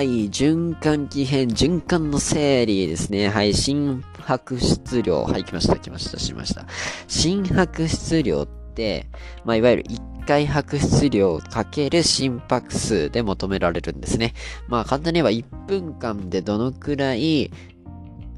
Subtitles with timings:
[0.00, 3.28] はい、循環器編、循環の整理ですね。
[3.28, 5.24] はい、心拍質量。
[5.24, 6.64] はい、来ました、来ました、しました。
[7.06, 9.10] 心拍質量って、
[9.44, 14.32] まあ、いわゆる1回拍質量かける心拍数で求められるんですね。
[14.68, 17.50] まあ、簡単に言えば1分間でどのくらい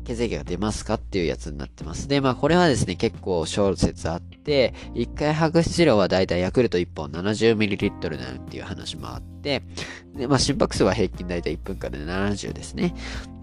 [0.05, 2.09] 血液が出ますかっていうやつになってます。
[2.09, 9.63] で、まあこれはですね、結構小説あって、1回白質量はだいたいヤクルト1本 70ml なんていう話もあって、
[10.15, 12.95] で、まあ心拍数は平均だいたい1分間で70ですね。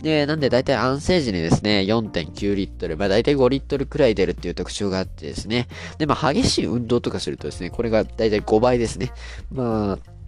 [0.02, 5.67] で、なんでだいたい安静時にですね、4.9リットル、まあだいたい5リットルくらい出るっていう特徴があってですね。
[5.98, 9.12] で、まあ激しい運動とかするとですね、これがだいたい5倍ですね。
[9.52, 10.18] まあ、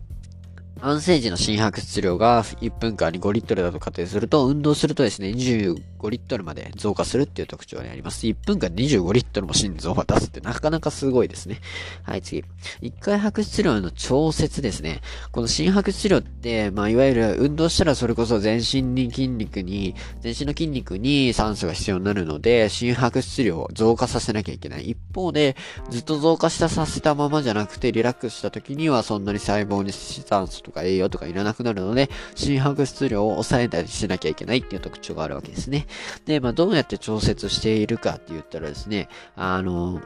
[0.84, 8.26] 安静時の心拍質量が1分間に5リットルだと仮定すると、運動するとですね、25リットルまで増加するっていう特徴にあります。
[8.26, 11.60] 1分間25リットルも心臓を出すってなかなかすごいですね。
[12.02, 12.44] はい、次。
[12.82, 15.02] 1回拍質量の調節ですね。
[15.32, 24.90] この心拍質量って、まあ、いわゆる運動したらそれこそ全身に筋肉に、全身の筋肉に酸素が必要になるので、心拍質量を増加させなきゃいけない。
[24.90, 25.56] 一方で、
[25.92, 35.86] ずっと増加したさせたままじゃなくて、リラックスした時にはそんなに細胞に酸素ととか栄養とかいらなくなるので、心拍質量を抑えたりしなきゃいけないっていう特徴があるわけですね。
[36.26, 40.02] で、まあ、どうやって調節しているかって言ったらですね、あの、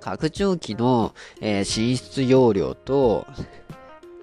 [0.00, 3.26] 拡張器の、えー、寝室容量と、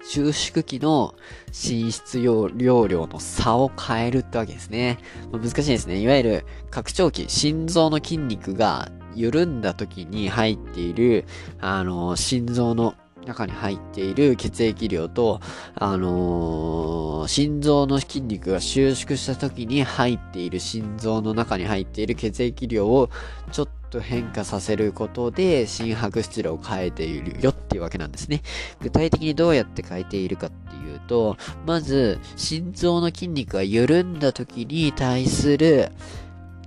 [0.04, 1.14] 収縮器の
[1.48, 4.98] 寝室容量の差を変えるってわけですね。
[5.30, 6.00] まあ、難しいですね。
[6.00, 11.24] いわゆる拡張器、心臓の筋肉が緩んだ時に入っている、
[11.60, 12.94] あの、心臓の
[13.26, 15.40] 中に入っている血液量と、
[15.74, 23.10] あのー、心臓の筋肉が収縮した時に入っている心臓の中に入っている血液量を
[23.52, 28.42] ちょっと変化させることで心拍質量を変えているよっていうわけなんですね。
[28.80, 35.92] 具体的にどうやって変えているかっていうと、まず心臓の筋肉が緩んだ時に対する、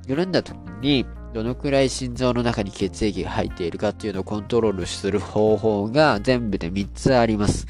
[0.08, 7.68] 緩んだ時にどのくらい心臓の中に血液が入っているかっていうのをコントロールする方法が全部で3つあります。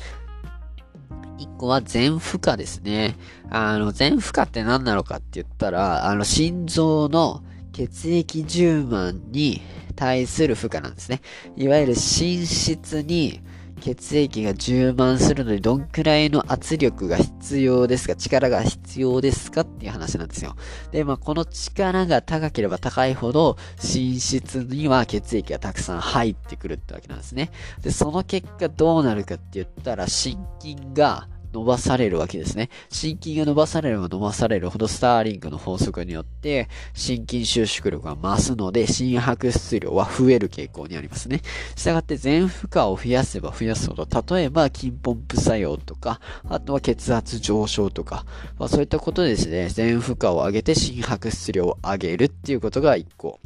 [1.39, 3.15] 1個は全負荷ですね。
[3.49, 7.41] あの、全負荷って何なのかって言ったら、あの、心臓の
[7.73, 9.63] 血液充満に
[9.95, 11.21] 対する負荷なんですね。
[11.57, 13.41] いわゆる心室に
[13.85, 18.15] 血液が充満するのにどんくらいの圧力が必要ですか？
[18.15, 19.61] 力が必要ですか？
[19.61, 20.55] っていう話なんですよ。
[20.91, 27.51] で、まあ、この力が高ければ高いほど、寝室には血液がたくさん入ってくるってわけなんですね。
[27.83, 32.69] で、その結果どうなるかって言ったら、心筋が伸ばされるわけですね。
[32.89, 41.41] 心筋が伸ばされれば伸ばされるほどスターリングの法則によって心筋収縮力が増すので心拍質量は増える傾向にありますね。
[41.75, 48.25] したがって全負荷を増やせば増やすほど、例えば筋ポンプ作用とか、あとは血圧上昇とか、
[48.59, 53.39] まあ、そういったことでですね、全負荷を上げて心拍質量を上げるっていうことが1個。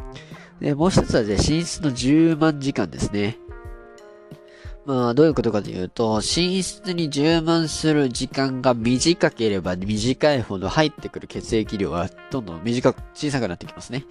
[0.59, 3.38] で、もう一つはね、寝室の10万時間ですね。
[4.90, 14.08] まあ、どういうことかというと、寝室に充満する時間が短ければ短いほど入ってくる血液量はどんどん短く、小さくなってきますね。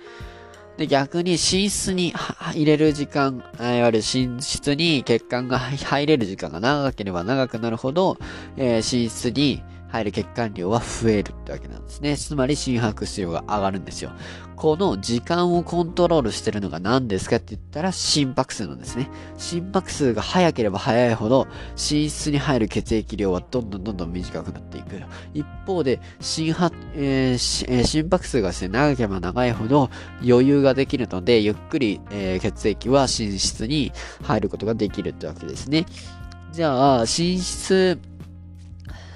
[0.77, 8.17] で、逆に寝室に入れる時間、いわゆる寝室に血管が入れる時間が長ければ長くなるほど、
[8.57, 12.17] えー、寝室に入る血管量は増えるってわけなんですね。
[12.17, 14.13] つまり心拍数量が上がるんですよ。
[14.57, 19.09] この時間をコントロールしてるのが何ですかって言ったら心拍数なんですね。
[19.37, 25.01] 心拍数が速ければ速いほど寝室に入る血液量はどんどんどんどん短くなっていく。
[25.33, 29.91] 一方で心拍、えー、心拍数がですね、長ければ長いほど
[30.27, 35.87] 余裕ができるので、ゆっくり、えー、血液は寝室に入ることができるってわけですね。
[36.53, 38.01] じゃあ、寝室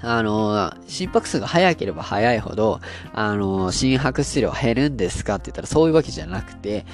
[0.02, 2.80] あの、心拍数が速ければ速いほど、
[3.12, 6.84] あの、心拍質量減るんですかって言ったらそういうわけじゃなくて、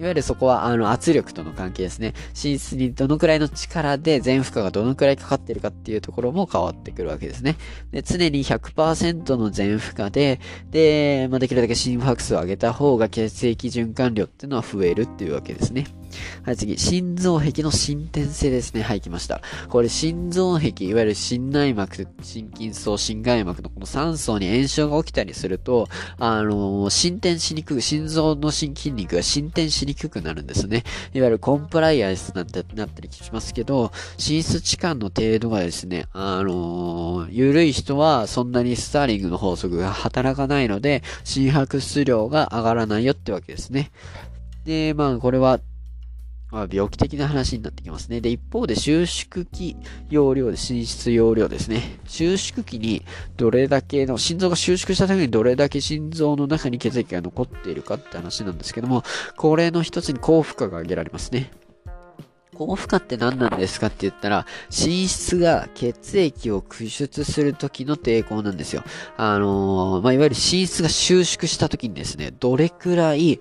[0.00, 2.14] いわゆるそこは、あの、圧力との関係ですね。
[2.28, 7.56] 寝室にどのくらいの力で全負荷がどのくらいかかってるかっていうところも変わってくるわけですね。
[7.90, 15.86] で、常に100%の全負荷で、で、まあ、できるだけ心拍数を上げた方が血液循環量っていうのは増えるっていうわけですね。
[16.44, 16.78] はい、次。
[16.78, 18.82] 心臓壁の伸展性ですね。
[18.82, 19.40] はい、来ました。
[19.68, 30.84] これ、心臓壁、いわゆる心内膜、心筋層、心外膜のこの3層に炎症が起きたりすると、あのー、進展しにくく、心臓の筋肉が進展しにくくなるんですね。
[31.14, 43.90] いわゆるコンプライアンスなんてなったりしますけど、寝室置換の程度がですね、あのー、緩い人はそんなにスターリングの法則が働かないので、心拍質量が上がらないよってわけですね。
[44.64, 45.60] で、まあ、これは
[46.50, 48.20] まあ、病気的な話になってきますね。
[48.20, 49.76] で、一方で収縮期
[50.08, 51.98] 容量で、心室容量ですね。
[52.06, 53.04] 収縮期に
[53.36, 59.04] どれだけの、心臓が収縮した時にどれだけ心臓の中に血液が残っているかって話なんですけども、
[59.36, 61.50] これの一つに高負荷が挙げられますね。
[62.60, 68.82] 高負荷って何なんですかって言ったら、心室が血液を駆出する時の抵抗なんですよ。
[69.16, 73.40] あのー、まあ、いわゆる心室が収縮した時にですね、どれくらい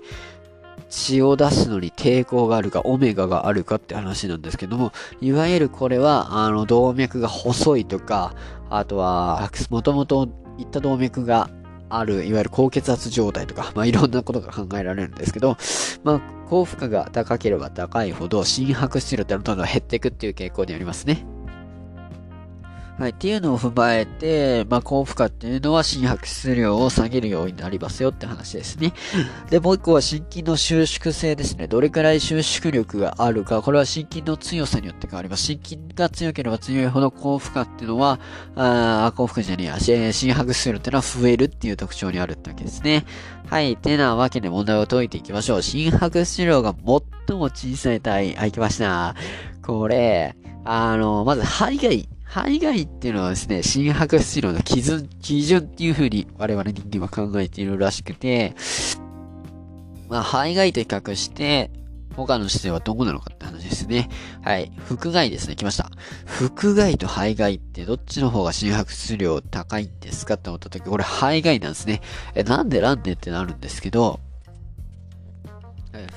[0.89, 4.91] 血を出すのに抵抗があるか、オメガがあるかって話なんですけども、
[5.21, 8.33] いわゆるこれは、あの、動脈が細いとか、
[8.69, 10.27] あとは、もともと
[10.57, 11.49] いった動脈が
[11.89, 15.57] ある、いわゆる高血圧状態とか、まあ、いろんなことが考えられるんですけど、
[16.03, 21.25] まあ、高負荷が高ければ高いほど、心拍質量ってどんどん減っていくっていう傾向にありますね。
[22.99, 23.09] はい。
[23.11, 28.91] っていうのを踏まえて、まあ、高負荷っていうのは心拍質量を下げるようになりますよって話ですね。
[29.49, 31.67] で、もう一個は心筋の収縮性ですね。
[31.67, 33.61] どれくらい収縮力があるか。
[33.61, 35.43] これは心筋の強さによって変わります。
[35.43, 38.19] 心筋が強ければ強いほど高負荷っていうのは、
[38.57, 43.05] あ高負荷じゃねえや、心拍質量っていうのは増えるっていう特徴にあるってわけですね。
[43.47, 43.77] はい。
[43.77, 45.61] てなわけで問題を解いていきましょう。
[45.61, 48.35] 心拍質量が最も小さい単位。
[48.35, 49.15] はい、きました。
[49.65, 50.35] これ、
[50.65, 52.09] あの、まず肺がいい。
[52.29, 52.83] 肺がい。
[52.83, 53.11] ってい。
[53.11, 55.89] うのはですね、心拍質量の基準、基準ってい。
[55.89, 57.65] う風に我々人間は考えてい。
[57.65, 58.53] るらしくて、
[60.09, 60.71] まあ、肺がい。
[60.71, 61.71] と比較して、
[62.15, 64.09] 他の姿勢はどこなのかって話ですね。
[64.43, 64.71] はい。
[64.87, 65.55] 腹外ですね。
[65.55, 65.89] 来ました。
[66.25, 69.85] 腹外と肺外ってどっちの方が心拍質量高い。
[69.85, 72.01] んですかって思った時、これ肺外なんですね。
[72.35, 74.19] え、なんでなんでってなるんですけど、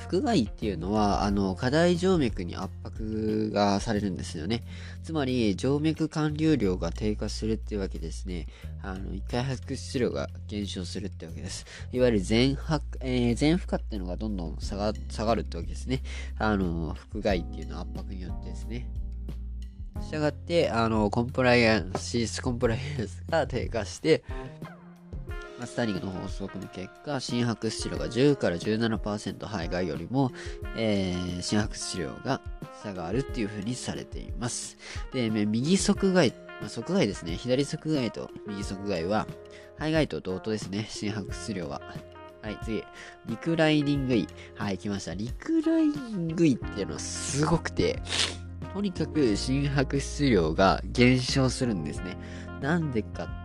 [0.09, 4.63] 腹外っていうのは、あの、過大静脈に圧迫がされるんですよね。
[5.03, 8.47] つまり、静脈管流量が低下するっていうわけですね。
[8.81, 11.65] あの、一回拍質量が減少するってわけです。
[11.91, 16.01] いわゆる全拍、えー、全負荷っていうのがどんどん下が、下がるってわけですね。
[16.37, 18.87] あの、腹外っていうのは圧迫によってですね。
[20.01, 24.23] したがって、あの、コンプライアンス、脂質コンプライアンスが低下して、
[25.65, 30.31] スターリングの法則の結果、心拍質量が10から17%肺外よりも、
[30.75, 32.41] えー、心拍質量が
[32.81, 34.77] 差があるっていう風にされています。
[35.11, 37.35] で、右側外、まあ、側外ですね。
[37.35, 39.27] 左側外と右側外は、
[39.77, 40.87] 肺外と同等ですね。
[40.89, 41.81] 心拍質量は。
[42.41, 42.83] はい、次。
[43.27, 44.27] リクライニング位。
[44.55, 45.13] はい、来ました。
[45.13, 48.01] リクライニング位っていうのはすごくて、
[48.73, 52.17] とにかく心拍質量が減少するんですね。
[52.61, 53.42] なんでかって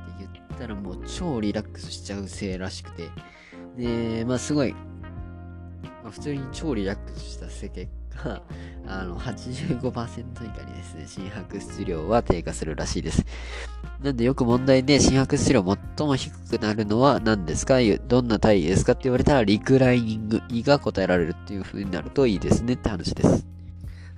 [0.58, 3.08] たらもう超リラックスしちゃうせいらしくて。
[3.76, 4.72] で、まあすごい、
[6.02, 8.43] まあ、普通に超リラックスしたせ結果、
[8.87, 13.25] あの、85%以下にですね、心拍質量は低下するらしいです。
[14.02, 15.64] なんでよく問題で心拍質量
[15.96, 17.78] 最も低くなるのは何ですか？
[18.08, 23.57] どんな体位ですかって言われたらリクライニング胃が答えられるっていう風になるといいですねって話です。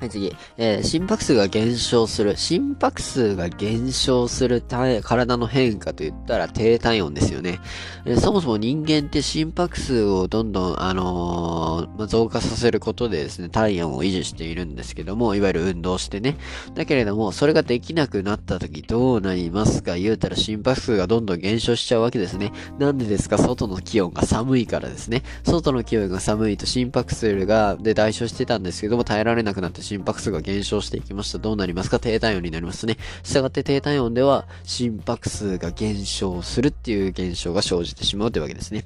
[0.00, 0.34] はい、次。
[0.56, 2.34] えー、心拍数が減少する。
[2.38, 7.60] 心拍数が減少する体の変化と言ったら低体温ですよね。
[8.06, 16.38] えー、そもそも人間って心拍数をどんどん、あのー、ま、増加させることでですね、体温を維持しているんですけども、いわゆる運動してね。
[16.74, 19.96] だけれども、それができなくなった時どうなりますか？
[19.96, 22.52] 言うたら心拍数がどんどん減少しちゃうわけですね。
[22.78, 23.36] なんでですか？
[23.36, 25.24] 外の気温が寒いからですね。
[25.44, 31.38] 外の気温が寒いと心拍数が、で代償してたんですけども、耐えられなくなって心拍数が減少していきました。
[31.38, 31.98] どうなりますか？
[31.98, 32.96] 低体温になりますね。
[33.24, 38.84] したがって低体温では心拍数が減少するっていう現象が生じてしまうというわけですね。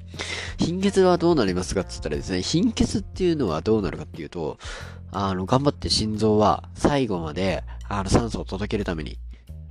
[0.57, 4.57] 貧血はどうなりますかって言ったらですね、貧血っていうのはどうなるかっていうと、
[5.11, 9.19] あの、頑張って心臓は最後まで、あの、酸素を届けるために、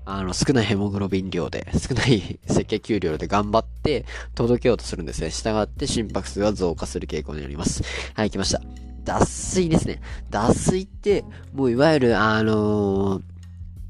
[0.05, 5.31] あの、少ないヘモグロビン量で、少ない赤血球量で頑張って届けようとするんですね。
[5.31, 7.83] 従って心拍数が増加する傾向になります。
[8.15, 8.84] はい、来ました。
[9.05, 10.01] 脱水ですね。
[10.31, 13.23] 脱水って、もういわゆる、あのー、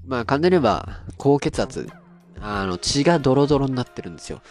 [0.06, 1.88] まあ、簡単に言えば、高血圧。
[2.40, 4.42] あの、血がドロドロになってるんですよ。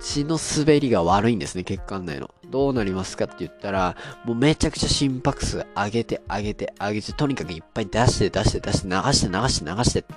[0.00, 2.30] 血の滑りが悪いんですね、血管内の。
[2.50, 10.14] どうなりますかって言ったら、もうめちゃくちゃ心拍数上げて上げて上げて、とにかくいっぱい出して出して出して流して流して流してって。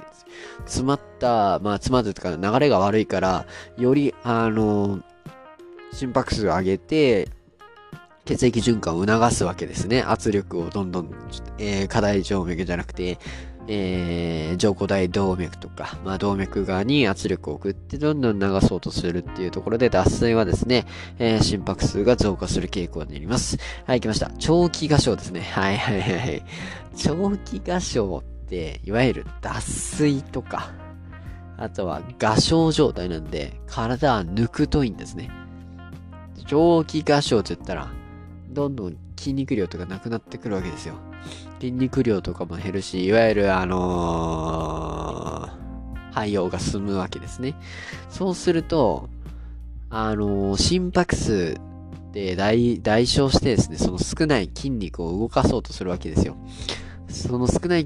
[0.65, 3.45] 詰まった、まあ詰まったとか流れが悪いから、
[3.77, 5.03] より、あのー、
[5.93, 7.29] 心拍数上げて、
[8.27, 10.01] 血液循環を促すわけですね。
[10.01, 11.09] 圧力をどんどん、
[11.57, 13.17] えー、過大静脈じゃなくて、
[13.69, 20.85] えー、上古大動脈とか、まあ、動脈側に圧力を送ってどんどん流そうとするっていうところで脱水はですね、
[21.19, 23.57] えー、心拍数が増加する傾向になります。
[23.85, 24.31] はい、来ました。
[24.37, 25.41] 長期合唱ですね。
[25.41, 26.43] はいはいはい。
[26.95, 30.71] 長期合唱って、いわゆる脱水とか、
[31.57, 35.29] あとは合唱状態なんで、体は抜くといいんですね。
[36.45, 37.91] 長期合唱って言ったら、
[38.57, 40.95] どんどん筋肉量とかなくなってくるわけですよ。
[41.59, 47.53] 筋肉量とかも減るし、いわゆるあのー、肺葉が進むわけですね。
[48.09, 49.09] そうすると、
[49.91, 51.57] あのー、心拍数
[52.13, 56.35] で代代償してですね、その少ない筋肉を動かそうとするわけですよ。
[57.09, 57.85] その少ない、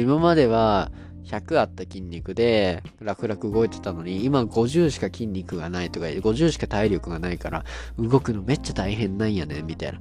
[0.00, 0.90] 今までは、
[1.26, 7.64] 100あった筋肉で、楽々動いてたのに、今50しか筋肉がないとか、50しか体力がないから、
[7.98, 10.00] 動くのめっちゃ大変なんやね、みたいな。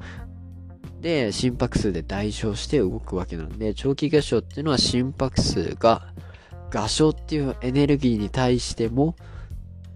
[1.01, 6.13] で、心拍数で代償して動くわけなんで、長期合唱っていうのは心拍数が、
[6.73, 9.15] 合唱っていうエネルギーに対しても、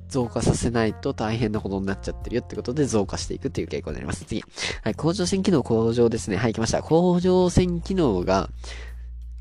[0.09, 4.25] 増加させないと大変なことになっちゃってるよってことで増加していくっていう傾向になります。
[4.25, 4.43] 次。
[4.83, 6.37] はい、甲状腺機能向上ですね。
[6.37, 6.81] はい、来ました。
[6.81, 8.49] 甲状腺機能が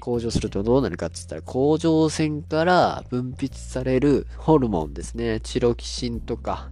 [0.00, 5.40] 向上するとどうなるかって言ったら、甲状腺から分泌されるホルモンですね。
[5.40, 6.71] チロキシンとか、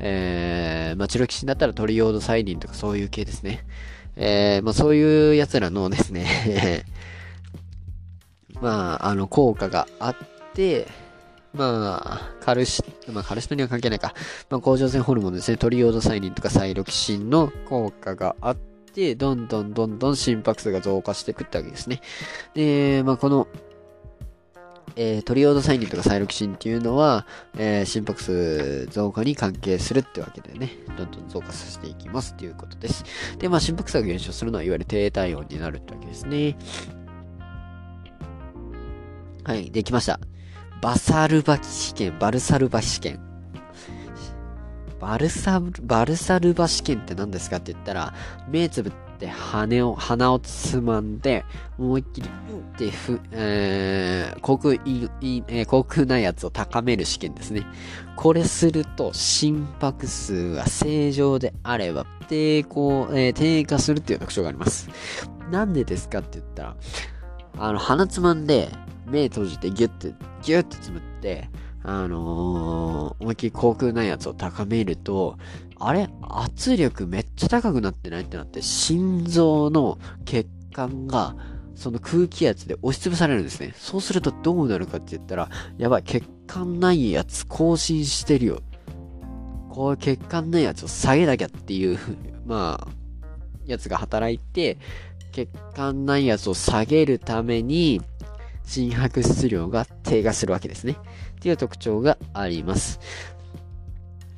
[0.00, 3.64] えー、まあ、チロキシンだったらトリオードサイリンとかそういう系ですね。
[4.16, 6.84] えー、まあ、そういうやつらのですね
[8.60, 10.16] まあ、あの、効果があっ
[10.54, 10.86] て、
[11.54, 14.14] まあ、カルシ、まあ、カルシトには関係ないか。
[14.50, 15.56] まあ、甲状腺ホルモンですね。
[15.56, 18.71] トリオードサイリンとかサイロキシンの効果があって、
[19.16, 22.00] どんどんどんどん心拍数が増加していくってわけですね。
[22.54, 23.48] で、まあ、この、
[24.96, 33.04] えー、トリオードサイリンとかサイロキシンっていうのは、えー、心拍数増加に関係するってわけでね、どんどん増加させていきますっていうことです。
[33.38, 36.56] で、まあ、心拍数が減少するのは、いわゆる低体温になるってわけですね。
[39.44, 40.20] はい、できました。
[40.82, 43.31] バサルバキ試験、バルサルバ試験。
[45.02, 48.14] バルサ、バルサルバ試験って何ですかって言ったら、
[48.48, 51.44] 目つぶって羽を、鼻をつまんで、
[51.76, 54.78] 思いっきり、うってふ、えー、航空、い、
[55.20, 57.66] い、えー、航空内圧を高める試験ですね。
[58.14, 64.88] これすると、心拍数が正常であれば、抵抗、えー、低下するっていう特徴があります。
[65.50, 66.76] なんでですかって言ったら、
[67.58, 68.68] あの、鼻つまんで、
[69.06, 71.50] 目閉じてギュッて、ギュッてつぶって、
[71.84, 75.36] あのー、思いっきり航空内圧を高めると、
[75.78, 76.08] あれ？
[76.22, 81.34] 圧力めっちゃ高くなってないってなって、心臓の血管が、
[81.74, 83.74] その空気圧で押しつぶされるんですね。
[83.76, 88.62] そうするとどうなるかって言ったら、やばい、血管内圧更新してるよ。
[89.70, 91.98] こう血管内圧を下げなきゃっていう、
[92.46, 92.88] まあ、
[93.66, 94.78] やつが働いて、
[95.32, 98.00] 血管内圧を下げるために、
[98.64, 100.92] 心拍質量が低下するわけですね。
[100.92, 103.00] っていう特徴があります。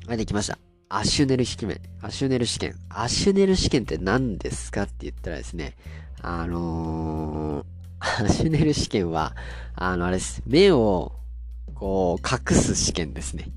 [0.07, 0.57] はい、できました。
[0.89, 1.79] アシュネル試験。
[2.01, 2.75] アシュネル試験。
[2.89, 5.75] アシュネル試験って何ですかって言ったらですね、
[6.21, 9.35] あのー、 アシュネル試験は、
[9.75, 10.41] あの、あれです。
[10.45, 11.13] 目を、
[11.73, 13.51] こう、隠す試験ですね。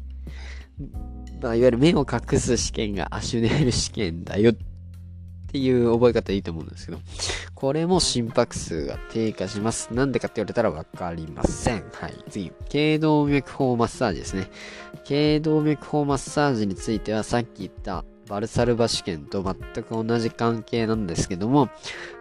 [1.41, 4.55] まあ、いわゆる目を隠す試験がアシュネル試験だよっ
[5.49, 6.99] っていう覚え方いいと思うんですけど、
[7.55, 9.93] これも心拍数が低下します。
[9.95, 11.85] なんでかって言われたらわかりません。
[11.95, 12.15] はい。
[12.29, 12.53] 次。
[12.69, 14.51] 頸動脈法マッサージですね。
[15.05, 21.71] 頸動脈法マッサージについてはさっき言ったバルサルバ試験と全く同じ関係なんですけども、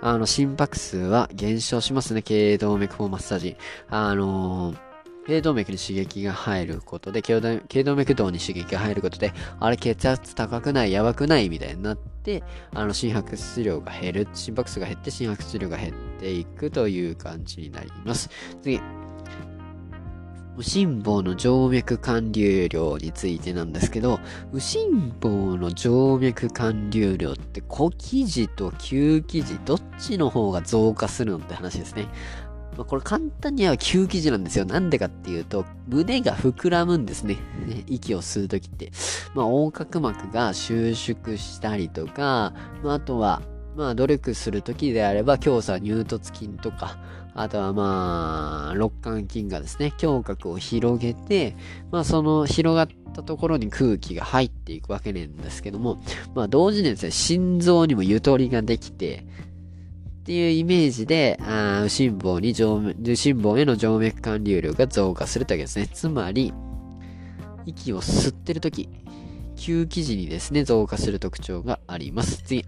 [0.02, 2.22] あの、心拍数は減少しますね。
[2.22, 3.58] 頸動脈法マッサージ。
[3.90, 4.87] あのー
[5.28, 7.42] 頸動脈に刺激が入ることで、頸
[7.84, 12.44] 動脈動に刺激が入ることで、あれ血圧高くない、やばくないみたいになって、
[12.74, 18.30] あの心拍質量が減る、心拍数が減って心拍質量が減っていくという感じになります。
[18.62, 18.80] 次。
[20.58, 24.20] 右心房の静脈管流量についてなんですけど、
[24.52, 32.08] 右心房の静脈管流量って小記事と旧記事どっちの方が増加するのって話ですね。
[32.78, 34.66] まあ、これ簡単には吸気時なんですよ。
[34.66, 37.38] なんでかっていうと、胸が膨らむんですね。
[37.88, 38.92] 息を吸うときって。
[39.34, 42.54] まあ、横隔膜が収縮したりとか、
[42.84, 43.42] まあ、あとは、
[43.76, 47.00] まあ、努力するときであれば、強鎖乳突筋とか、
[47.34, 51.56] あとはまあ、肋間筋がですね、胸郭を広げて、
[51.92, 56.02] まあ、その広がったところに空気が入っていくわけなんですけども、
[56.34, 59.26] まあ、同時にですね、心臓にもゆとりができて、
[60.28, 62.66] っていうイメージで、あ右心房に静
[62.98, 65.88] 右心房への静脈管流量が増加するというわけですね。
[65.88, 66.54] つまり、
[67.66, 68.90] 息を吸ってるとき、
[69.56, 72.44] 吸気時にですね、増加する特徴があります。
[72.44, 72.66] 次。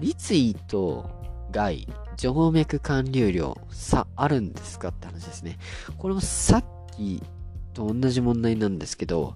[0.00, 1.08] 立位と
[1.50, 5.58] 外、静脈管流量、差あるんですかって話ですね。
[5.96, 6.64] これもさっ
[6.94, 7.22] き
[7.72, 9.34] と同じ問題なんですけど、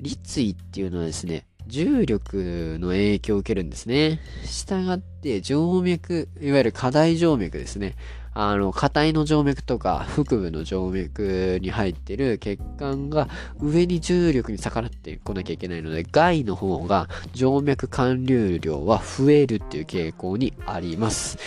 [0.00, 4.20] 立位っていうのはですね、重力の影響を受けるんですね。
[4.44, 7.96] したがって、静脈、いわゆる過大静脈ですね。
[8.32, 21.38] あの、硬いの静脈とか、腹部の静脈に入ってる血管が上に重力に逆らってこなきゃいけないので、外の方が静脈管流量は増えるっていう傾向にあります。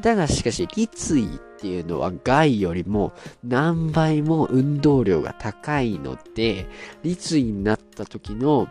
[0.00, 3.12] だがしかし、立位っていうのは外よりも
[3.44, 6.66] 何倍も運動量が高いので、
[7.02, 8.68] 立位になった時の、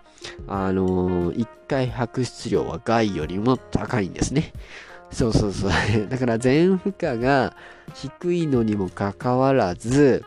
[0.48, 4.54] あのー、1回拍出量は外よりも高いんですね。
[5.12, 5.72] そうそうそう。
[6.10, 7.56] だから全負荷が
[7.94, 10.26] 低いのにもかかわらず、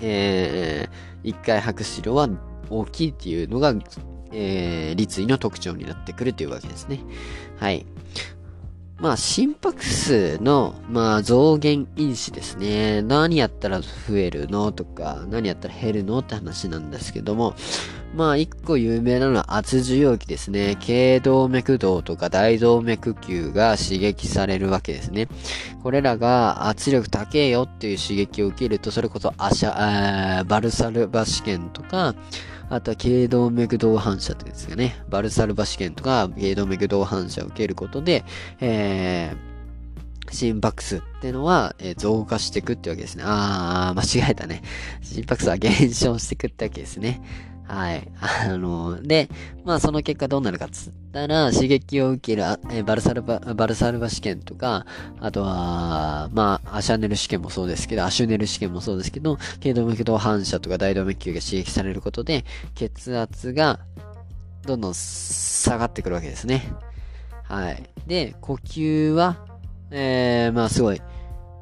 [0.00, 2.28] えー、1回拍出量は
[2.70, 3.72] 大きいっていうのが、
[4.32, 6.98] えー、立位の特徴になってくるというわけですね。
[7.56, 7.86] はい。
[9.00, 13.00] まあ、心拍数の、まあ、増減因子ですね。
[13.02, 17.54] 何やったら増えるのとか、何やったら減るのって話なんですけども、
[18.16, 20.76] まあ、一個有名なのは圧受容器ですね。
[20.80, 25.28] 頸動脈動とか大動脈球が刺激されるわけですね。
[25.84, 32.16] これらが圧力高えよっていう刺激を受けると、それこそアシャ、バルサルバ試験とか、
[32.70, 35.02] あとは頸動脈動反射っていうんですかね。
[35.08, 38.24] バルサルバ試験とか、頸動脈動反射を受けることで、
[38.60, 43.24] えー、心拍数ってのは、えー、増加していくってわけですね。
[43.26, 44.62] あー、間違えたね。
[45.02, 47.22] 心拍数は減少していくってわけですね。
[47.68, 48.08] はい。
[48.18, 49.28] あの、で、
[49.64, 54.86] まあその結果どうなるかっつったら、刺激を受ける、えバルサルバ、バルサルバ試験とか、
[55.20, 63.80] あとは、まあ、アシャネル試験もそうですけど、アシュネル試験もそうですけど、頸動脈動反射とか大動脈球が刺激されることで、血圧が
[64.66, 66.72] どんどん下がってくるわけですね。
[67.42, 67.82] はい。
[68.06, 69.36] で、呼吸は、
[69.90, 71.02] えー、まあすごい、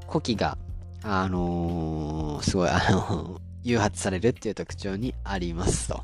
[0.06, 0.56] 呼気が、
[1.02, 6.02] あのー、すごい、あのー誘発されるっていう特徴にありますと。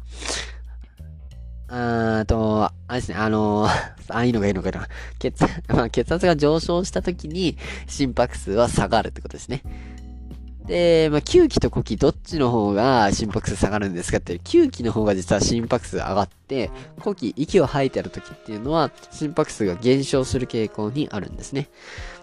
[1.69, 3.71] あーと、あれですね、あのー、
[4.13, 4.89] ああいのがいいのかな。
[5.19, 9.63] 血、 まあ、血圧が上昇した時に心拍数は下がるってことですね。
[10.67, 21.69] で、まあ、吸気と呼気どっちの方が心拍数下がるんですかって、吸気の方が実は心拍数上がって、呼気、息を吐いてる時っていうのは心拍数が減少する傾向にあるんですね。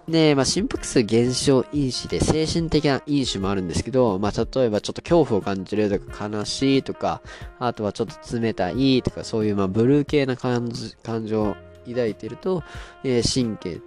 [0.10, 7.22] で、まあ、心拍数減少因子で精神的な因子もあるんですけど、まあ、例えばちょっと恐怖を感じるとか悲しいとか、
[7.60, 11.56] あとはちょっと冷たいとか、そういうまあブルー系な感じ感情を
[11.88, 12.64] 抱いてると、
[13.04, 13.82] えー、神経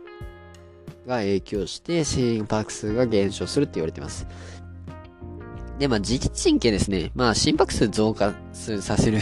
[1.07, 4.27] が影響して心拍数が減少するって言われてます。
[5.83, 7.11] で、まあ、自律神経ですね。
[7.17, 9.19] まあ、心拍数増加 させる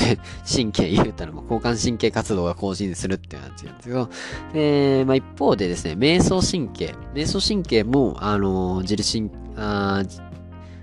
[0.46, 4.10] 神経言うたら、も交感神経活動が更新するっていうやつなんですけど、
[4.52, 6.94] で、まあ、一方でですね、瞑想神経。
[7.14, 10.02] 瞑想神経も、あのー、自律神、あ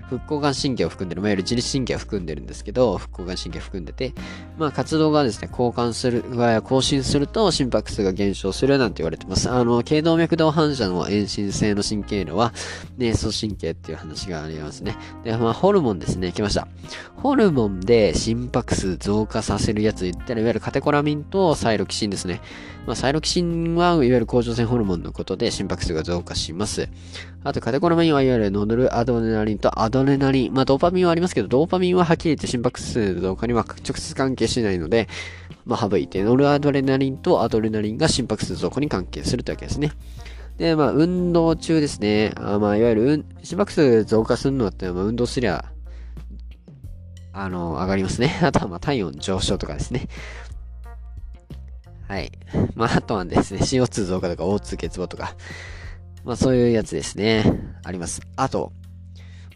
[0.08, 4.14] 副交感神経を含んでる、まあ、いわゆる自律神経を含んでるんですけど、副交感神経を含んでて、
[4.56, 6.24] まあ、活動がですね、交換する、
[6.62, 9.50] 更新すると心拍数が減少するなんて言われてます。
[9.50, 12.52] あの、頸動脈動反射の遠心性の神経量は、
[12.96, 14.96] 瞑想神経っていう話がありますね。
[15.24, 16.66] で、まあ、ホルモンですね、来ました。
[17.16, 22.40] ホルモンで心拍数増加させるやつ言ったら、いわゆるカテコラミンとサイロキシンですね。
[22.86, 26.88] まあ、サイロキシンはいわゆる甲状腺ホルモンのことで心拍数が増加します。
[27.44, 30.54] あと、カテコラミンはいわゆるノドルアドレナリンとアドレナリン。
[30.54, 35.08] まあ、ドーパミンはありますけど、ドーパミンははっきり言って心拍数増加には直接関係しないので、
[35.64, 39.92] まあ、省いて、ノルアドレナリンとアドレナリンが心拍数増加に関係するというわけですね。
[40.56, 42.32] で、まあ、運動中ですね。
[42.36, 45.64] あまあ、いわゆる、心拍数増加するのって、まあ、運動すりゃ、
[47.32, 48.38] あの、上がりますね。
[48.42, 50.08] あとは、まあ、体温上昇とかですね。
[52.08, 52.32] はい。
[52.74, 55.36] まあ、あとはですね、CO2 増加とか O2 欠乏とか、
[56.24, 57.44] まあそういうやつですね。
[57.84, 58.20] あります。
[58.36, 58.72] あと、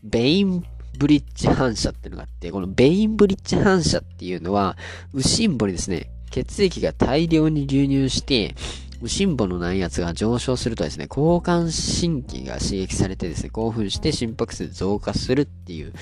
[0.02, 0.64] ベイン
[0.98, 4.76] ブリッジ反射っていうのがあって、このベインブリッジ反射っていうのは、
[5.12, 8.54] 右心房にですね、血液が大量に流入して、
[9.00, 15.92] 右心房の内圧が上昇するとですね、交感神経が刺激されてですね、興奮して心拍数増加するっていう、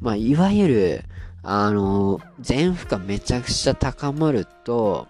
[0.00, 1.04] まあ、いわゆる、
[1.42, 5.08] あの、全負荷めちゃくちゃ高まると、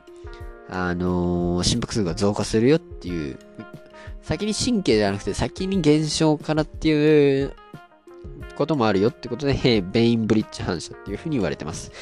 [0.69, 3.39] あの、心拍数が増加するよっていう、
[4.23, 7.55] 先に神経じゃなくて先に減少からっていう
[8.57, 11.93] こともあるよってことで、 ベインブリッジ反射っていうふうに言われてます。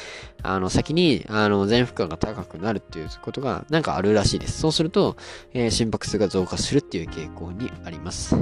[0.41, 4.59] あの、先に、あの、全負荷が高くなるっていうことがなんかあるらしいです。
[4.59, 5.17] そうすると、
[5.53, 8.35] えー、心拍数が増加するっていう傾向にあります。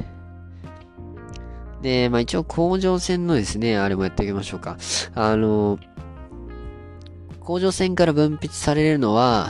[1.82, 4.78] で、まあ一応、甲状腺のですね、あれもやっていきましょうか。
[5.13, 5.78] あの、
[7.41, 9.50] 甲状腺から分泌されるのは、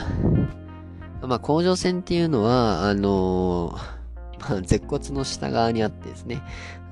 [1.22, 3.95] まあ、甲状腺っていうのは、あのー、
[4.64, 6.42] 舌骨の下側にあってですね、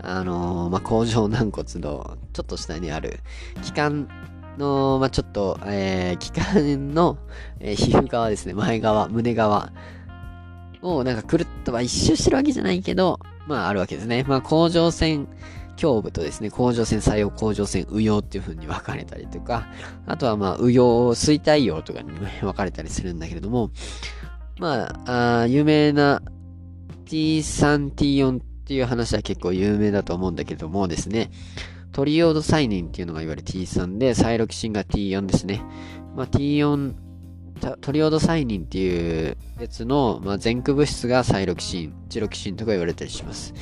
[0.03, 3.21] あのー、まあ、甲状軟骨のちょっと下にある、
[3.63, 4.09] 気管
[4.59, 7.19] の、まあ、ちょっと、えー、気管の、
[7.61, 9.73] えー、皮膚側ですね、前側、胸側
[10.83, 14.25] をなんかくるっと、まあ、一周してるわけじゃないけど、まああるわけですね。
[14.27, 15.29] まあ甲状腺
[15.81, 19.67] 胸部とですね、甲状腺作用、甲状腺右葉っていう風に分かれたりとか、
[20.07, 23.71] あとはまあ右葉、衰退葉とかに分かれたりするんだけれども、
[24.59, 26.23] まあ、あ有名な
[27.07, 31.31] T3、T4 っていう話は結構有名だと思うんだけどもですね、
[31.93, 35.63] トリオードサイニンっていうのがいわゆる T3 で、サイロキシンが T4 ですね。
[36.17, 36.95] まあ、T4、
[37.81, 43.55] トリオードサイニンっていうやつの、まあ、前駆物質がサイロキシン、チロキシンとか言われたりします。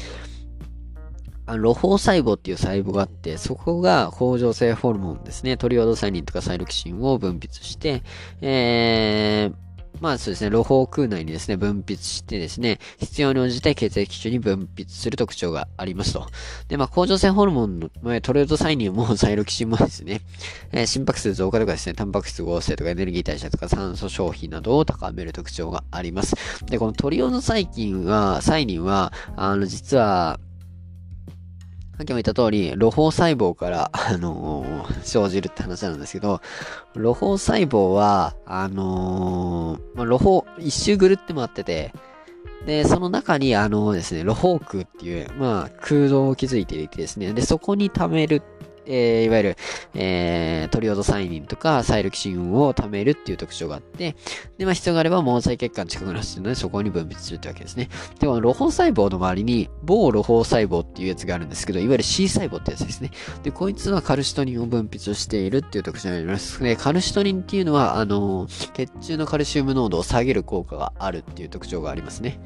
[1.44, 5.57] あの、露胞細胞っていう細胞があって、そこが甲状腺ホルモンですね。
[5.57, 8.02] トリオードサイニンとかサイロキシンを分泌して、
[8.40, 9.71] えー、
[10.03, 16.27] まあそうですね、露胞空内にですね、分泌してですね、必要に応じて血液中に分泌する特徴がありますと。
[16.67, 20.23] で、まあ、甲状腺ホルモンの、まあ、トレードサイニンもサイロキシンもですね、
[20.73, 26.35] えー、心拍数増加とかですね、タンパク質合成とかエネルギー代謝とか酸素消費などを高める特徴があります。
[26.67, 30.41] で、このトリオード細菌は、サイニンは、あの、実は、
[31.96, 36.40] さっきも言った通り、露胞細胞から、あのー、生じるって話なんですけど、
[36.94, 41.92] 露胞細胞は、あのー、まあ、露胞、一周ぐるって回ってて、
[42.64, 48.42] で、その中に、あのですね、露胞空っていう、まあ、空洞を築いていてですね、で、そこに溜める
[48.87, 49.57] えー、いわゆる、
[49.95, 54.16] えー、トリオドサイニンとかサイルキシンを貯めるっていう特徴があって、
[54.59, 57.88] で、まあ必要があれば毛細血管近くなってるので、そこに分泌するってわけですね。
[58.18, 63.11] で、この露胞細胞の周りに、某露胞細胞っていうやつがあるんですけど、いわゆる C 細胞ってやつですね。
[63.42, 66.62] で、こいつはカルシトニンを分泌しているっていう特徴になります。
[66.62, 72.38] で、カルシトニンっていうのは、あのー、血中のカルシウム濃度を下げる効果があるっていう特徴がありますね。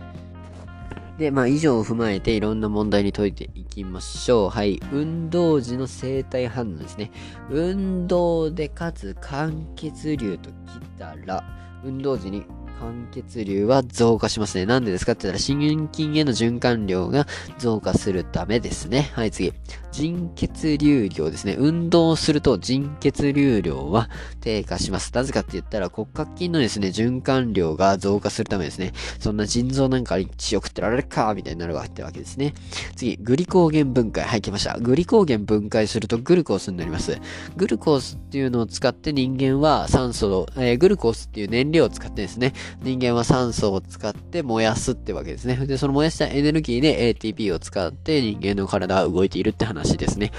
[1.18, 4.50] で、まあ以上を踏まえていろんな問題に解いていきましょう。
[4.50, 4.80] はい。
[4.92, 7.10] 運動時の生体反応ですね。
[7.50, 10.54] 運動でかつ間欠流とき
[10.98, 11.42] たら、
[11.84, 12.44] 運動時に
[12.80, 14.66] 間血流は増加しますね。
[14.66, 17.26] なんでですかって言ったら、心筋への循環量が
[17.58, 19.10] 増加するためですね。
[19.14, 19.52] はい、次。
[19.92, 21.56] 腎血流量ですね。
[21.58, 24.10] 運動すると腎血流量は
[24.42, 25.10] 低下します。
[25.14, 28.92] なぜかって言ったら、骨格筋のですね、循環量が増加するためですね。
[29.18, 32.52] そんな腎臓なんかに血を食ってられるかみたいになるわけですね。
[32.94, 34.24] 次、グリコーゲン分解。
[34.24, 34.78] はい、来ました。
[34.78, 37.18] グリコーゲン分解するとグルコースになります。
[37.56, 42.52] グルコースっていうのを使って人間は酸素、えー、グルコースっていう燃料を使ってですね、
[42.82, 45.56] 人間は酸素を使って燃やすってわけですね。
[45.66, 50.32] で、その燃やしたエネルギーで ATP を使って人間の体は動いているって話ですね。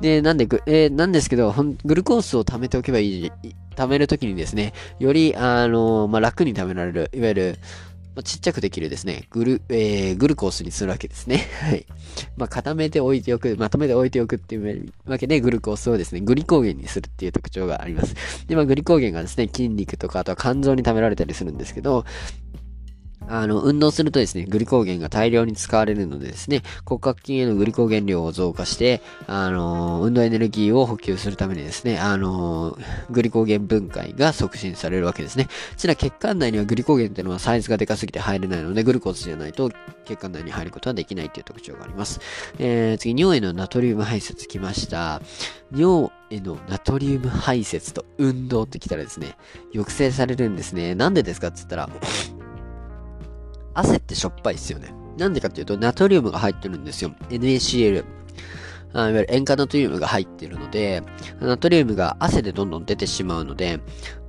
[0.00, 1.54] で、なんで、えー、なんですけど、
[1.84, 3.32] グルコースを貯めておけばいい、
[3.76, 7.58] 貯めるときにですね、より、あのー、まあ、楽に貯められる、いわゆる、
[8.14, 11.48] まあ、ちっちゃくできるですね、グル、えー、グルコースにするわけですね。
[11.60, 11.86] はい。
[12.36, 18.14] まあ、固めておいておく、まとめておいておくっていうわけで、グルコースをですね、グリコーゲンにするっていう特徴があります。
[18.46, 22.04] で、まあ、グリコーゲンがですね、筋肉とか、あとは肝臓に貯められたりするんですけど、
[23.28, 32.76] あの、運動するとですね、グリコーゲンが大量に使われるのでですね、骨格筋へのグリコーゲン量を増加して、あの、運動エネルギーを補給するためにですね、あの、
[33.10, 35.48] グリコーゲン分解が促進されるわけですね。
[35.76, 39.70] ちな血管内にはグリコーゲンっていうのはサイズがでかすぎて入れないので、グルコースじゃないと
[40.04, 42.20] 血管内に入ることはできないっていう特徴があります。
[42.58, 45.22] えー、次、尿へのナトリウム排泄来ました。
[45.74, 49.36] 尿へのナトリウム排泄と運動ってきたらですね、
[49.72, 50.94] 抑制されるんですね。
[50.94, 51.88] なんでですかって言ったら、
[53.74, 54.94] 汗ってしょっぱいですよね。
[55.18, 57.12] なんでかっていうと、ナトリウムが入ってるんですよ。
[57.28, 58.04] NaCl。
[58.94, 61.02] あいわゆる塩化ナトリウムが入ってるので、
[61.40, 63.80] ナトリウムが汗でどんどん出てしまうので、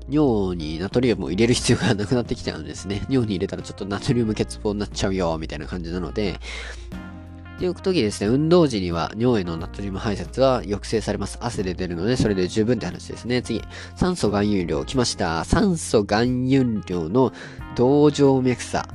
[0.09, 3.01] 尿にナトリウムを入れる必要がなくなってきちゃうんですね。
[3.09, 6.39] 尿に入れたらちょっとナトリウム欠乏になっちゃうよ、みたいな感じなので、
[7.55, 11.37] っていう時ですね、運動時には尿へのナトリウム排泄は抑制されます。
[11.41, 13.41] 汗で出るので、それで十分って話ですね。
[13.41, 13.61] 次、
[13.95, 15.43] 酸素含有量来ました。
[15.45, 17.31] 酸素含有量の
[17.75, 18.87] 同静脈差。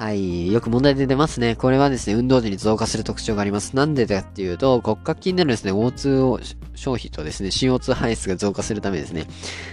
[0.00, 0.50] はい。
[0.50, 1.56] よく問題で出ますね。
[1.56, 3.76] これはですね、運動時に増加する特徴があります。
[3.76, 6.40] なんでかっていうと、骨格筋でのですね、O2 を
[6.74, 9.26] 消費とですね、CO2 排出が増加するためですね、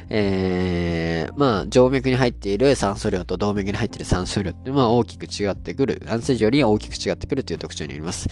[0.10, 6.04] えー、まあ、静脈に入っている酸素量と動脈に入っている酸素量っていうのは大きく違ってくる。
[6.10, 8.28] 安静時よりは大きく違ってくるという特徴になります。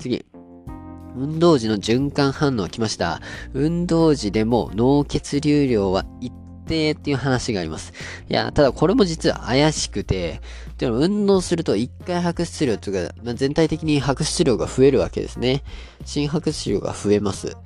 [0.00, 0.26] 次。
[1.16, 3.20] 運動時の循環反応来ました。
[3.52, 6.32] 運動時でも脳血流量は一
[6.68, 7.92] 定っていう話があります。
[8.28, 10.40] いや、ただこれも実は怪しくて、
[10.78, 15.64] でも運動すると一回白質量というか、まあ、全体的に白質量が増えるわけですね。
[16.04, 17.56] 心白質量が増えます。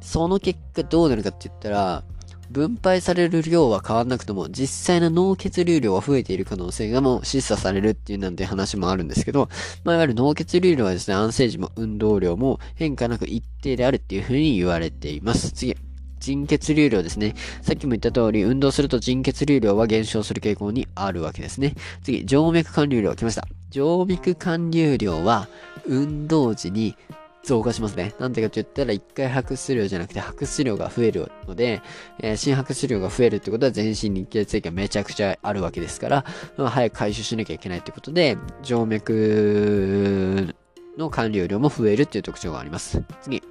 [0.00, 2.04] その結果どうなるかって言ったら、
[2.50, 9.48] 分配される量は変わんなくとも、実際の脳血流量は増えている可能性がもう示唆されるっていうなんて話もあるんですけど、
[9.82, 15.50] まあ、いわゆる脳血流量はですね、安静時も運動量も変化なく一定であるっていう風に言われています。
[15.52, 15.74] 次。
[16.24, 17.34] 腎血流量ですね。
[17.60, 21.74] さっきも言った通り、運動すると腎血流量は減少する傾向にあるわけですね。
[22.02, 23.46] 次、静脈管流量来ました。
[23.70, 25.48] 静脈管流量は、
[25.86, 26.96] 運動時に
[27.42, 28.14] 増加しますね。
[28.18, 31.82] なんでかって言ったら、一回白質量じゃなくて白質量が増えるので、
[32.20, 36.24] えー、心白質量が増えるってことは全身に血液がめちゃくちゃあるわけですから、
[36.56, 40.54] 早く回収しなきゃいけないってことで、静脈
[40.96, 43.02] の管理量も増えるっていう特徴があります。
[43.22, 43.42] 次。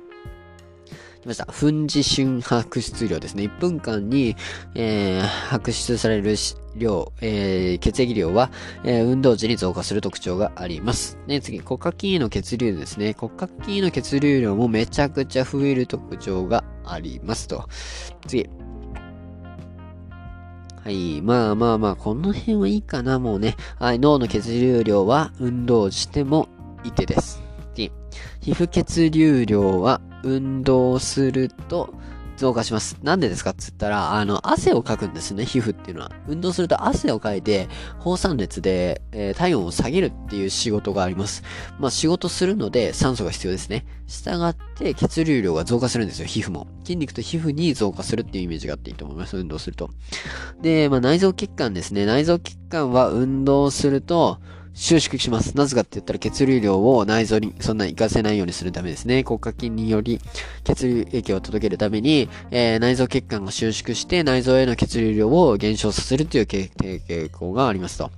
[1.24, 1.46] 来ました。
[1.46, 3.44] 粉時瞬白質量ですね。
[3.44, 4.36] 1分間に、
[4.76, 6.36] えー、白出される
[6.76, 8.52] 量、えー、血液量は、
[8.84, 11.18] えー、運動時に増加する特徴があります。
[11.28, 13.16] ね、次、骨格筋の血流ですね。
[13.18, 17.70] 骨格筋の血流量もめちゃくちゃ増える特徴がありますと。
[18.28, 18.50] 次。
[20.84, 21.22] はい。
[21.22, 23.56] まあまあまあ、この辺はいいかな、もうね。
[23.80, 24.00] はい。
[24.00, 26.50] 脳の血流量は運動しても
[26.84, 27.43] いてです。
[28.42, 31.94] 皮膚血流量は運動すると
[32.38, 32.98] 増加します。
[33.04, 36.12] なんでですかっつったら、あの、汗をかくんですね、皮膚っていうのは。
[36.28, 41.44] 運動すると汗をかいて、放散熱で、えー、体温を下げるっていう仕事があります。
[41.80, 43.86] まあ、仕事するので酸素が必要ですね。
[44.08, 46.68] 従って血流量が増加するんですよ、皮膚も。
[46.84, 49.90] 筋肉と皮膚に増加するっていうイメージがあっていいと思います、運動すると。
[50.62, 52.06] で、まあ、内臓血管ですね。
[52.06, 54.40] 内臓血管は運動すると、
[54.74, 55.56] 収縮します。
[55.56, 59.24] なぜかって言ったら血流量を内臓にそんなに活かせないようにするためですね。
[59.24, 60.20] 骨格筋により
[60.64, 68.12] 血流液を届けるために、えー、内臓血管が収縮して内臓への血流量を減少させるという傾向がありますと。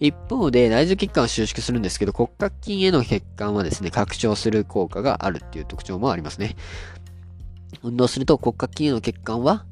[0.00, 6.56] 一方で内臓血管は収縮するんですけど骨格筋への血管はですね、拡張する効果があるっていう特徴もありますね。
[7.82, 9.66] 運動すると骨格筋への血管は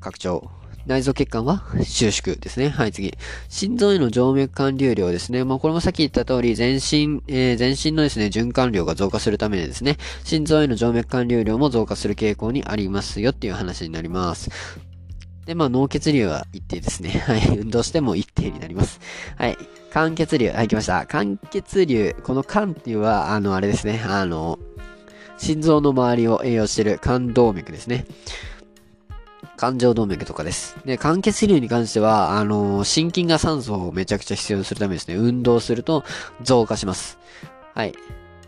[0.00, 0.50] 拡張。
[0.86, 2.68] 内臓血管は収縮ですね。
[2.68, 3.14] はい、次。
[3.48, 5.44] 心臓への静脈管流量ですね。
[5.44, 14.50] まあ、これもさっき言った通り、全身、えー、全身のですね、循環量が増加するためにですね、心臓への静脈管流量も増加する傾向にありますよっていう話になります。
[15.46, 17.10] で、まあ、脳血流は一定ですね。
[17.26, 17.58] はい。
[17.58, 19.00] 運動しても一定になります。
[19.36, 19.56] はい。
[19.92, 20.50] 間血流。
[20.50, 21.06] はい、来ました。
[21.06, 22.14] 間血流。
[22.24, 24.02] この間っていうのは、あの、あれですね。
[24.06, 24.58] あの、
[25.36, 28.06] 心臓の周りを栄養してる肝動脈ですね。
[29.56, 30.76] 感情動脈とかです。
[30.84, 36.04] で、間欠流に関しては、あのー、心筋が酸素をめちゃくちゃ必要にするためですね、運動すると
[36.42, 37.18] 増加します。
[37.74, 37.94] はい。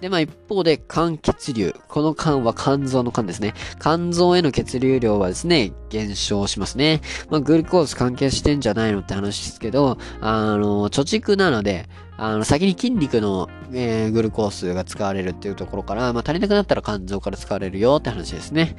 [0.00, 1.74] で、まあ一方で肝血流。
[1.88, 3.54] この肝は肝臓の肝ですね。
[3.80, 7.00] 肝臓への血流量はですね、減少しますね。
[7.30, 18.76] まあグルコース関係してんじゃないのって話ですけど、あの、貯蓄なので、あの、先に筋肉の、えー、グルコースが使われるっていうところから、まあ、足りなくなったら肝臓から使われるよって話ですね。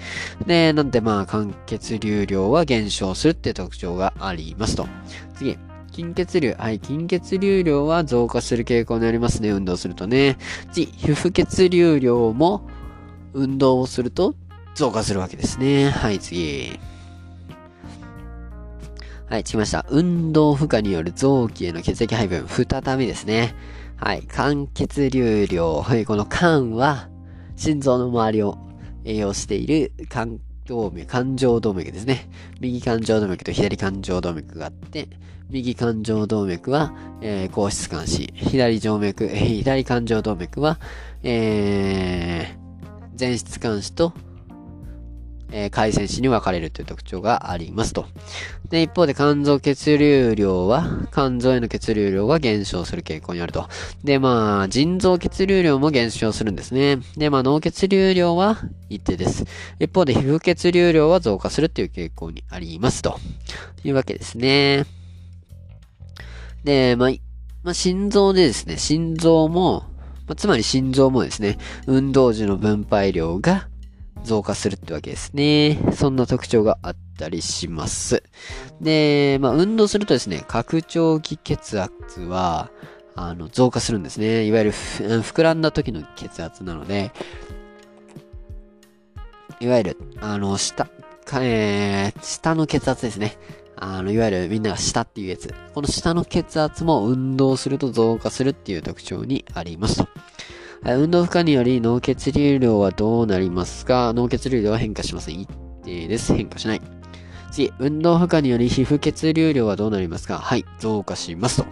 [0.47, 4.88] で、なんでまあ、肝血流量は減少するっていう特徴がありますと。
[5.36, 5.58] 次。
[5.97, 6.55] 筋血流。
[6.60, 9.49] はい、筋血流量は増加する傾向にありますね。
[9.49, 10.38] 運動するとね。
[10.71, 12.62] 次、皮膚血流量も
[13.33, 14.36] 運動をすると
[14.75, 15.89] 増加するわけですね。
[15.89, 16.79] はい、次。
[19.27, 19.88] はい、つきました。
[19.89, 23.55] 運動負荷による臓器への血液配分、再びですね。
[23.95, 25.81] はい、肝血流量。
[25.81, 27.10] はい、この肝は、
[27.55, 28.60] 心臓の周りを
[29.03, 32.30] 栄養している肝動脈、肝状動脈ですね。
[32.60, 35.08] 右感情動脈と左感情動脈があって、
[35.49, 40.77] 右感情動脈は、えー、高質肝子、左静脈、えー、左感情動脈は、
[41.23, 44.13] えー、前質肝子と
[45.51, 48.05] えー、回線子に分かれるという特徴がありますと。
[48.69, 53.67] で、一方で肝臓血流量は、肝臓への血流量が減少する傾向にあると。
[54.03, 56.99] で、まあ、腎臓血流量も減少するんですね。
[57.15, 58.57] で、まあ、脳血流量は
[58.89, 59.45] 一定です。
[59.79, 63.19] 一方で皮膚血流量は増加するっていう傾向にありますと。
[63.83, 64.86] いうわけですね。
[66.63, 67.10] で、まあ、
[67.63, 69.86] まあ、心臓でですね、心臓も、
[70.27, 73.67] まあ、つまり心臓もですね、運動時の分配量が
[74.23, 75.80] 増加するってわけですね。
[75.93, 78.23] そんな特徴があったりします。
[78.82, 82.69] で、まあ、運動するとですね、拡張器血圧は、
[83.15, 84.45] あの、増加するんですね。
[84.45, 87.12] いわゆる、膨らんだ時の血圧なので、
[89.60, 90.88] いわゆる、あの、下、
[91.41, 93.38] えー、下の血圧ですね。
[93.75, 95.53] あの、いわゆるみんなが下っていうやつ。
[95.73, 100.08] この下の血圧も運動すると増加するっていう特徴にありますと。
[100.83, 104.13] 運動負荷により脳血流量はどうなりますか？
[104.13, 105.39] 脳血流量は変化しません。
[105.41, 105.49] 一
[105.83, 106.33] 定です。
[106.33, 106.81] 変化しない。
[107.51, 110.37] 次、運動負荷により皮膚血流量はどうなりますか？
[110.37, 111.67] はい、増加しますと。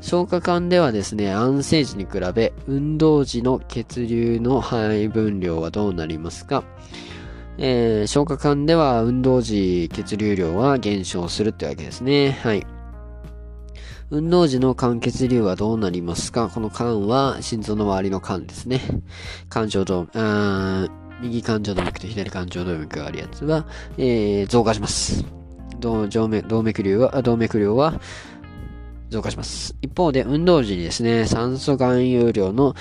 [0.00, 6.64] 消化管ではですね、安静時に比べ、運動時の血流の配分量はどうなりますか？
[7.58, 12.38] えー、消化管では運動時血流量は減少するってわけですね。
[12.42, 12.66] はい。
[14.12, 16.50] 運動時の肝血流はどうなりますか？
[16.50, 18.82] この肝は心臓の周りの肝ですね。
[19.50, 20.90] 肝状動脈、
[21.22, 25.24] 右感情動脈と左感情動脈があるやつは、えー、増加します。
[25.80, 28.02] 動脈動脈量は、動脈量は
[29.08, 29.74] 増加します。
[29.80, 32.74] 一方で、運動時にですね、酸素含有量の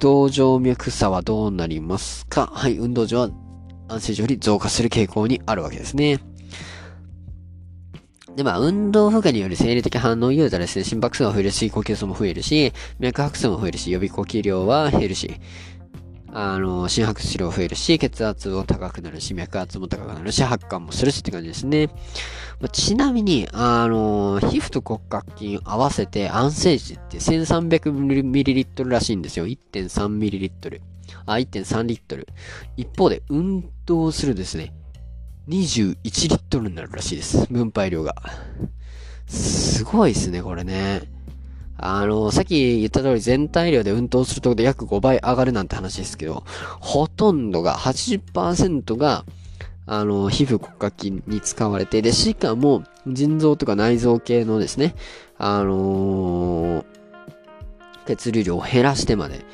[0.00, 2.50] 動静脈差はどうなりますか？
[2.52, 3.30] はい、運動時は
[3.86, 6.18] 安静時より増加する傾向にあるわけですね。
[8.36, 15.40] で、まあ、運動負荷による生理的反応を言うとですね、心拍数が増えるし、呼吸数も増えるし、脈拍数も増えるし、予備呼吸量は減るし、
[16.34, 21.88] あの、心拍数量増えるし、血圧も高くなるし、脈圧も高くなるし、発汗もするしって感じですね。
[22.58, 29.46] まあ、ちなみに、あの、皮膚と骨格筋合わせて安静時って 1300ml らしいんですよ。
[29.46, 30.80] 1.3ml。
[31.26, 32.26] あ、1.3リットル。
[32.78, 34.72] 一方で、運動するですね、
[35.48, 37.46] 21リットルになるらしいです。
[37.50, 38.14] 分配量が。
[39.26, 41.02] すごいですね、これね。
[41.76, 46.44] あの、さっき言った通り全体量で運動するとこで約5倍上がるなんて話ですけど、
[46.80, 49.24] ほとんどが、80%が、
[49.86, 54.94] あの、皮膚骨格筋に使われて、で、しかも、腎臓とか内臓系のですね、
[55.38, 56.84] あのー、
[58.06, 59.44] 血流量を減らしてまで、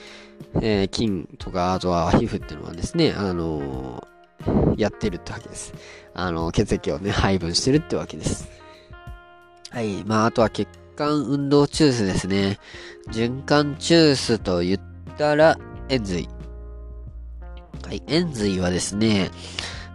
[0.60, 4.17] えー、筋とか、あとは皮膚っていうのはですね、あのー、
[4.76, 5.74] やってるってわけです。
[6.14, 8.48] あの、血液をね、配分してるってわけです。
[9.70, 10.04] はい。
[10.04, 12.58] まあ、あとは血管運動中枢ですね。
[13.10, 14.80] 循環中枢と言っ
[15.16, 15.58] たら、
[15.88, 16.28] 円髄。
[17.86, 19.30] はい、円髄はですね、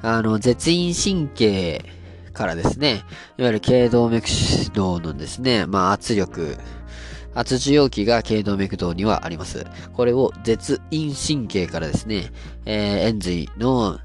[0.02, 1.84] あの、絶陰神経
[2.34, 3.04] からですね、
[3.38, 4.28] いわゆる頸動脈
[4.74, 6.58] 動のですね、まあ圧力、
[7.36, 9.66] 圧受容器が頸動脈動にはあります。
[9.94, 12.32] これを絶陰神経からですね、
[12.66, 14.00] えー、円髄の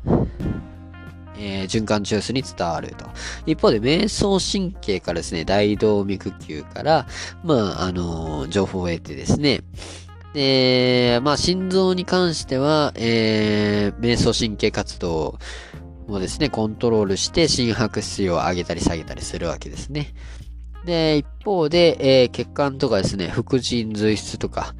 [1.40, 3.06] えー、循環中枢に伝わると。
[3.46, 7.06] 一方で、瞑想神経からですね、大動脈球から、
[7.44, 9.60] まあ、あのー、情報を得てですね、
[10.34, 15.38] で、まあ、心臓に関しては、えー、瞑想神経活動
[16.08, 20.14] をですね、コントロールして心拍数を上げたり下げたりするわけですね。
[20.88, 24.74] で、一方で、えー、血管とかですね、副腎髄質とか、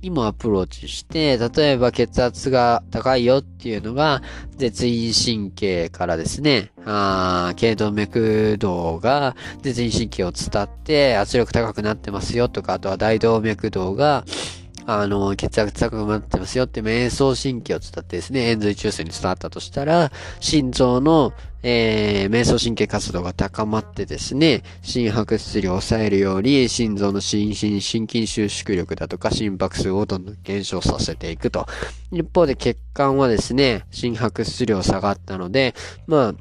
[0.00, 4.22] にもアプローチして、例えば血圧が高いよっていうのが、
[4.56, 14.24] 絶陰神経からですね、あ頸動脈動が絶陰神経を伝って圧力高くなってますよとか、あとは大動脈動が、
[14.86, 31.66] あの、血圧高くなってますよって瞑想神経を伝ってですね、円髄中枢に伝わったとしたら、心臓の、えー、瞑想神経活動が高まってですね、心拍質量を抑えるように、心臓の心身心筋収縮力だとか心拍数をどんどん減少させていくと。
[32.12, 35.74] 一方で血管はですね、心拍質量下がったので、
[36.06, 36.34] まあ、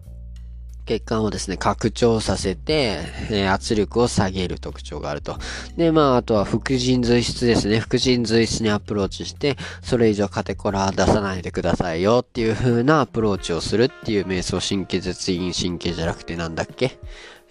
[0.87, 5.37] 血管をですね、拡張させて、えー、圧力を下げる特徴があると。
[5.75, 7.79] で、まあ、あとは副腎髄質ですね。
[7.79, 16.97] 副腎髄質にアプローチして、それ以上カテコラ出さないでくださいよっていう風なアプローチをするっていう瞑想神経絶陰神経じゃなくてなんだっけ？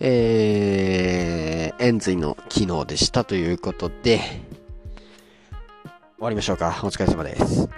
[0.00, 4.20] えー、円髄の機能でしたということで、
[6.16, 6.80] 終わりましょうか。
[6.82, 7.68] お疲れ様です。